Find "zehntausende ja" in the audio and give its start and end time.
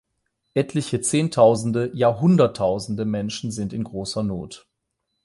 1.01-2.19